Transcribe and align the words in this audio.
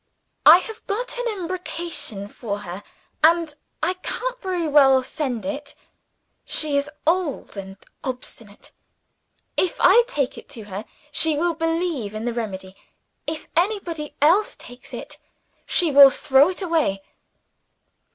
"I 0.47 0.57
have 0.57 0.83
got 0.87 1.19
an 1.19 1.27
embrocation 1.37 2.27
for 2.27 2.61
her; 2.61 2.81
and 3.23 3.53
I 3.83 3.93
can't 3.93 4.41
very 4.41 4.67
well 4.67 5.03
send 5.03 5.45
it. 5.45 5.75
She 6.43 6.75
is 6.75 6.89
old 7.05 7.55
and 7.55 7.77
obstinate. 8.03 8.71
If 9.57 9.79
I 9.79 10.03
take 10.07 10.39
it 10.39 10.49
to 10.49 10.63
her, 10.63 10.85
she 11.11 11.37
will 11.37 11.53
believe 11.53 12.15
in 12.15 12.25
the 12.25 12.33
remedy. 12.33 12.75
If 13.27 13.47
anybody 13.55 14.15
else 14.23 14.55
takes 14.55 14.91
it, 14.91 15.19
she 15.67 15.91
will 15.91 16.09
throw 16.09 16.49
it 16.49 16.63
away. 16.63 17.03